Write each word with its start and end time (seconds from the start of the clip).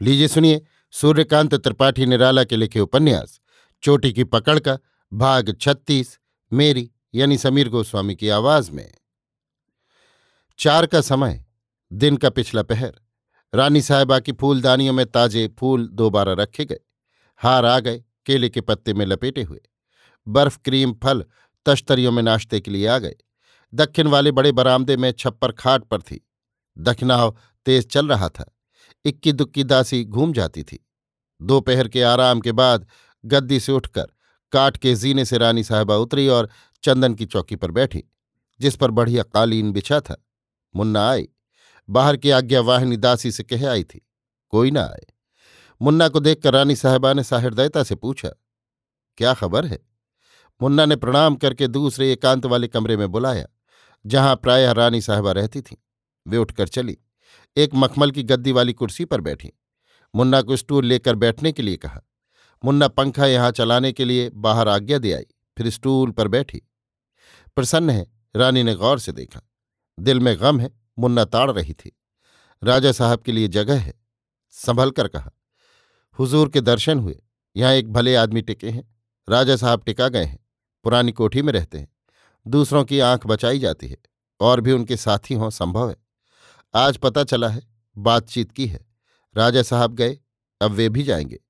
लीजिए 0.00 0.28
सुनिए 0.28 0.60
सूर्यकांत 0.92 1.54
त्रिपाठी 1.54 2.06
निराला 2.06 2.44
के 2.44 2.56
लिखे 2.56 2.80
उपन्यास, 2.80 3.40
चोटी 3.82 4.12
की 4.12 4.24
पकड़ 4.24 4.58
का 4.58 4.78
भाग 5.12 5.56
छत्तीस, 5.60 6.18
मेरी 6.52 6.90
यानी 7.14 7.38
समीर 7.38 7.68
गोस्वामी 7.68 8.14
की 8.14 8.28
आवाज़ 8.28 8.70
में। 8.70 8.94
चार 10.58 10.86
का 10.86 11.00
समय, 11.00 11.44
दिन 11.92 12.16
का 12.16 12.30
पिछला 12.30 12.62
पहर, 12.62 12.94
रानी 13.54 13.82
साहेबा 13.82 14.18
की 14.18 14.32
फूलदानियों 14.32 14.92
में 14.92 15.06
ताजे 15.06 15.46
फूल 15.58 15.86
दोबारा 15.88 16.32
रखे 16.32 16.64
गए, 16.64 16.80
हार 17.36 17.64
आ 17.64 17.78
गए, 17.78 18.04
केले 18.26 18.48
के 18.48 18.60
पत्ते 18.60 18.94
में 18.94 19.06
लपेटे 19.06 19.42
हुए, 19.42 19.60
बर्फ़ 20.26 20.58
क्रीम 20.64 20.94
फल 20.94 21.24
तश्तरियों 21.66 22.12
में 22.12 22.22
नाश्ते 22.22 22.60
के 22.60 22.70
लिए 22.70 22.86
आ 22.86 22.98
गए, 22.98 23.14
दक्षिण 23.74 24.08
वाले 24.08 24.32
बड़े 24.32 24.52
बरामदे 24.52 24.96
में 24.96 25.10
छप्पर 25.12 25.52
खाट 25.52 25.84
पर 25.84 26.02
थी, 26.02 26.28
दखनाव 26.78 27.36
तेज 27.66 27.88
चल 27.88 28.08
रहा 28.08 28.28
था 28.28 28.50
इक्की 29.04 29.32
दुक्की 29.32 29.64
दासी 29.64 30.04
घूम 30.04 30.32
जाती 30.32 30.62
थी। 30.62 30.84
दोपहर 31.40 31.88
के 31.88 32.02
आराम 32.02 32.40
के 32.40 32.52
बाद 32.52 32.86
गद्दी 33.24 33.60
से 33.60 33.72
उठकर 33.72 34.06
काट 34.52 34.76
के 34.76 34.94
जीने 34.94 35.24
से 35.24 35.38
रानी 35.38 35.64
साहबा 35.64 35.96
उतरी 35.96 36.26
और 36.28 36.48
चंदन 36.84 37.14
की 37.14 37.26
चौकी 37.26 37.56
पर 37.56 37.70
बैठी, 37.70 38.02
जिस 38.60 38.76
पर 38.76 38.90
बढ़िया 38.90 39.22
कालीन 39.24 39.72
बिछा 39.72 40.00
था। 40.00 40.16
मुन्ना 40.74 41.08
आई। 41.10 41.28
बाहर 41.88 42.16
की 42.16 42.30
आज्ञा 42.30 42.60
वाहिनी 42.60 42.96
दासी 42.96 43.32
से 43.32 43.42
कह 43.42 43.68
आई 43.70 43.84
थी, 43.84 44.00
कोई 44.48 44.70
ना 44.70 44.82
आए। 44.82 45.06
मुन्ना 45.80 46.08
को 46.08 46.20
देखकर 46.20 46.52
रानी 46.52 46.76
साहबा 46.76 47.12
ने 47.12 47.24
साहृदयता 47.24 47.82
से 47.82 47.94
पूछा, 47.94 48.28
क्या 49.18 49.34
खबर 49.34 49.66
है? 49.66 49.78
मुन्ना 50.60 50.84
ने 50.86 50.96
प्रणाम 50.96 51.36
करके 51.36 51.66
दूसरे 51.68 52.12
एकांत 52.12 52.46
वाले 52.46 52.68
कमरे 52.68 52.96
में 52.96 53.10
बुलाया, 53.12 53.46
जहाँ 54.04 54.36
प्रायः 54.36 54.72
रानी 54.72 55.00
साहबा 55.00 55.32
रहती 55.32 55.60
थीं। 55.62 55.76
वे 56.26 56.36
उठकर 56.36 56.68
चली। 56.68 56.96
एक 57.56 57.70
मखमल 57.74 58.10
की 58.10 58.22
गद्दी 58.22 58.52
वाली 58.52 58.72
कुर्सी 58.72 59.04
पर 59.04 59.20
बैठी। 59.20 59.52
मुन्ना 60.14 60.42
को 60.42 60.56
स्टूल 60.56 60.86
लेकर 60.86 61.14
बैठने 61.14 61.52
के 61.52 61.62
लिए 61.62 61.76
कहा। 61.76 62.00
मुन्ना 62.64 62.88
पंखा 62.88 63.26
यहाँ 63.26 63.50
चलाने 63.50 63.92
के 63.92 64.04
लिए 64.04 64.30
बाहर 64.30 64.68
आज्ञा 64.68 64.98
दे 64.98 65.12
आई, 65.12 65.24
फिर 65.58 65.70
स्टूल 65.70 66.10
पर 66.10 66.28
बैठी। 66.28 66.62
प्रसन्न 67.56 67.90
है, 67.90 68.06
रानी 68.36 68.62
ने 68.62 68.74
गौर 68.74 68.98
से 68.98 69.12
देखा। 69.12 69.40
दिल 69.98 70.20
में 70.20 70.40
गम 70.40 70.60
है, 70.60 70.70
मुन्ना 70.98 71.24
ताड़ 71.24 71.50
रही 71.50 71.72
थी। 71.72 71.92
राजा 72.64 72.92
साहब 72.92 73.20
के 73.20 73.32
लिए 73.32 73.48
जगह 73.48 73.80
है, 73.80 73.94
संभल 74.50 74.90
कर 74.90 75.08
कहा। 75.08 75.30
हुजूर 76.18 76.48
के 76.48 76.60
दर्शन 76.60 76.98
हुए, 76.98 77.22
यहाँ 77.56 77.72
एक 77.72 77.92
भले 77.92 78.14
आदमी 78.16 78.42
टिके 78.42 78.70
हैं। 78.70 78.96
राजा 79.28 79.56
साहब 79.56 79.82
टिका 79.84 80.08
गए 80.08 80.24
हैं, 80.24 80.38
पुरानी 80.84 81.12
कोठी 81.12 81.42
में 81.42 81.52
रहते 81.52 81.78
हैं। 81.78 81.88
दूसरों 82.46 82.84
की 82.84 82.98
आँख 82.98 83.26
बचाई 83.26 83.58
जाती 83.58 83.88
है, 83.88 83.96
और 84.40 84.60
भी 84.60 84.72
उनके 84.72 84.96
साथी 84.96 85.34
हों, 85.34 85.50
संभव 85.50 85.90
है। 85.90 85.96
आज 86.76 86.96
पता 86.96 87.24
चला 87.24 87.48
है, 87.48 87.62
बातचीत 87.98 88.52
की 88.52 88.66
है। 88.66 88.86
राजा 89.36 89.62
साहब 89.62 89.94
गए, 89.94 90.18
अब 90.62 90.70
वे 90.70 90.88
भी 90.88 91.02
जाएँगे। 91.02 91.40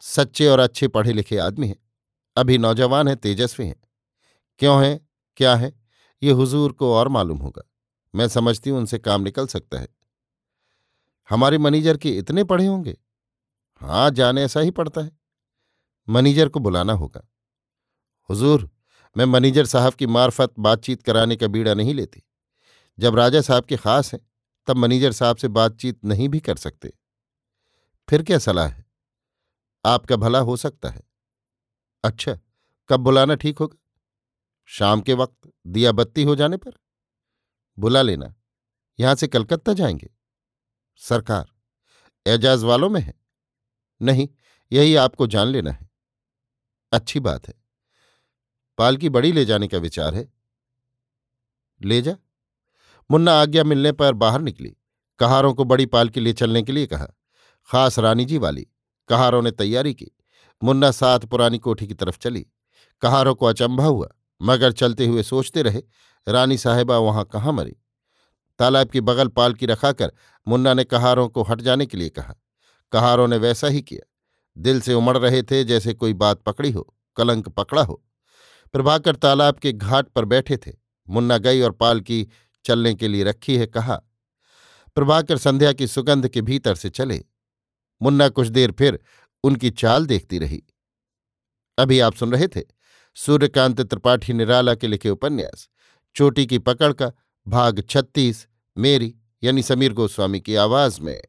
सच्चे 0.00 0.46
और 0.46 0.58
अच्छे 0.58 0.88
पढ़े 0.88 1.12
लिखे 1.12 1.38
आदमी 1.38 1.68
हैं। 1.68 1.76
अभी 2.36 2.58
नौजवान 2.58 3.08
हैं, 3.08 3.16
तेजस्वी 3.16 3.66
हैं। 3.66 3.82
क्यों 4.58 4.86
हैं, 4.86 5.08
क्या 5.36 5.56
है, 5.56 5.80
ये 6.22 6.30
हुजूर 6.30 6.72
को 6.72 6.94
और 6.94 7.08
मालूम 7.08 7.38
होगा। 7.38 7.62
मैं 8.14 8.28
समझती 8.28 8.70
हूँ 8.70 8.78
उनसे 8.78 8.98
काम 8.98 9.22
निकल 9.22 9.46
सकता 9.46 9.78
है। 9.78 9.88
हमारे 11.30 11.58
मनीजर 11.58 11.96
के 11.96 12.18
इतने 12.18 12.44
पढ़े 12.44 12.66
होंगे? 12.66 12.96
हाँ 13.76 14.10
जाने 14.10 14.42
ऐसा 14.42 14.60
ही 14.60 14.70
पड़ता 14.70 15.00
है। 15.00 15.18
मनीजर 16.08 16.48
को 16.48 16.60
बुलाना 16.60 16.92
होगा। 16.92 17.28
हुजूर, 18.30 18.70
मैं 19.16 19.24
मनीजर 19.24 19.66
साहब 19.66 19.92
की 19.92 20.06
मार्फत 20.06 20.54
बातचीत 20.58 21.02
कराने 21.02 21.36
का 21.36 21.46
बीड़ा 21.46 21.74
नहीं 21.74 21.94
लेती। 21.94 22.22
जब 22.98 23.14
राजा 23.14 23.40
साहब 23.40 23.64
के 23.64 23.76
खास 23.76 24.12
हैं 24.12 24.20
तब 24.66 24.76
मैनेजर 24.76 25.12
साहब 25.12 25.36
से 25.36 25.48
बातचीत 25.48 26.04
नहीं 26.04 26.28
भी 26.28 26.40
कर 26.40 26.56
सकते। 26.56 26.92
फिर 28.08 28.22
क्या 28.22 28.38
सलाह 28.38 28.68
है? 28.68 28.84
आपका 29.84 30.16
भला 30.16 30.38
हो 30.38 30.56
सकता 30.56 30.88
है। 30.90 31.02
अच्छा 32.04 32.38
कब 32.88 33.00
बुलाना 33.00 33.34
ठीक 33.34 33.58
होगा? 33.58 33.76
शाम 34.68 35.00
के 35.00 35.14
वक्त 35.14 35.50
दिया 35.66 35.92
बत्ती 35.92 36.22
हो 36.22 36.36
जाने 36.36 36.56
पर? 36.56 36.72
बुला 37.78 38.02
लेना, 38.02 38.34
यहाँ 39.00 39.14
से 39.14 39.28
कलकत्ता 39.28 39.72
जाएँगे। 39.72 40.10
सरकार, 40.96 41.52
एजाज 42.26 42.62
वालों 42.62 42.88
में 42.90 43.00
है। 43.00 43.14
नहीं, 44.02 44.28
यही 44.72 44.94
आपको 44.94 45.26
जान 45.26 45.46
लेना 45.46 45.70
है। 45.70 45.88
अच्छी 46.92 47.20
बात 47.20 47.48
है। 47.48 47.54
पालकी 48.78 49.08
बड़ी 49.08 49.32
ले 49.32 49.44
जाने 49.44 49.68
का 49.68 49.78
विचार 49.78 50.14
है। 50.14 50.32
ले 51.82 52.02
जा। 52.02 52.16
मुन्ना 53.10 53.32
आज्ञा 53.32 53.64
मिलने 53.64 53.92
पर 53.92 54.12
बाहर 54.12 54.40
निकली। 54.40 54.76
कहारों 55.18 55.54
को 55.54 55.64
बड़ी 55.64 55.86
पालकी 55.86 56.20
ले 56.20 56.32
चलने 56.32 56.62
के 56.62 56.72
लिए 56.72 56.86
कहा। 56.86 57.06
खास 57.70 57.98
रानी 57.98 58.24
जी 58.24 58.38
वाली, 58.38 58.66
कहारों 59.08 59.42
ने 59.42 59.50
तैयारी 59.50 59.94
की। 59.94 60.06
मुन्ना 60.64 60.90
साथ 60.90 61.20
पुरानी 61.20 61.58
कोठी 61.58 61.86
की 61.86 61.94
तरफ़ 61.94 62.18
चली। 62.18 62.46
कहारों 63.00 63.34
को 63.34 63.46
अचंभा 63.46 63.84
हुआ, 63.84 64.08
मगर 64.42 64.72
चलते 64.72 65.06
हुए 65.06 65.22
सोचते 65.22 65.62
रहे, 65.62 65.82
रानी 66.28 66.58
साहेबा 66.58 66.98
वहाँ 66.98 67.24
कहाँ 67.24 67.52
मरी? 67.52 67.76
तालाब 68.58 68.88
की 68.88 69.00
बगल 69.00 69.28
पालकी 69.28 69.66
रखाकर 69.66 70.12
मुन्ना 70.48 70.74
ने 70.74 70.84
कहारों 70.84 71.28
को 71.28 71.42
हट 71.42 71.60
जाने 71.60 71.86
के 71.86 71.96
लिए 71.96 72.08
कहा। 72.08 72.34
कहारों 72.92 73.28
ने 73.28 73.36
वैसा 73.36 73.66
ही 73.66 73.82
किया। 73.82 74.12
दिल 74.58 74.80
से 74.80 74.94
उमड़ 74.94 75.18
रहे 75.18 75.42
थे 75.42 75.64
जैसे 75.64 75.94
कोई 75.94 76.14
बात 76.14 76.42
पकड़ी 76.42 76.70
हो, 76.70 76.94
कलंक 77.16 77.48
पकड़ा 77.48 77.82
हो। 77.82 78.04
प्रभाकर 78.72 79.16
तालाब 79.16 79.54
के 79.54 79.72
घाट 79.72 80.08
पर 80.08 80.24
बैठे 80.24 80.56
थे। 80.56 80.72
मुन्ना 81.08 81.38
गई 81.38 81.60
और 81.60 81.70
पालकी 81.70 82.28
चलने 82.66 82.94
के 82.94 83.08
लिए 83.08 83.24
रखी 83.24 83.56
है 83.56 83.66
कहा। 83.66 84.02
प्रभाकर 84.94 85.38
संध्या 85.38 85.72
की 85.72 85.86
सुगंध 85.86 86.28
के 86.28 86.40
भीतर 86.40 86.74
से 86.74 86.90
चले। 86.90 87.24
मुन्ना 88.02 88.28
कुछ 88.28 88.48
देर 88.48 88.72
फिर 88.72 88.98
उनकी 89.44 89.70
चाल 89.70 90.06
देखती 90.06 90.38
रही। 90.38 90.62
अभी 91.78 92.00
आप 92.00 92.14
सुन 92.14 92.32
रहे 92.32 92.48
थे 92.48 92.62
सूर्यकांत 93.14 93.80
त्रिपाठी 93.80 94.32
निराला 94.32 94.74
के 94.74 94.86
लिखे 94.86 95.10
उपन्यास, 95.10 95.68
चोटी 96.14 96.46
की 96.46 96.58
पकड़ 96.58 96.92
का 96.92 97.12
भाग 97.48 97.84
छत्तीस, 97.90 98.48
मेरी 98.78 99.16
यानी 99.42 99.62
समीर 99.62 99.92
गोस्वामी 99.92 100.40
की 100.40 100.54
आवाज़ 100.54 101.00
में। 101.00 101.22